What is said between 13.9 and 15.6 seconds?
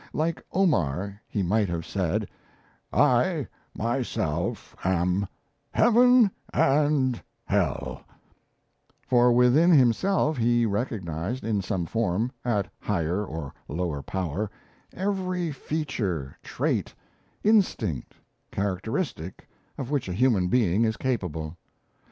power, every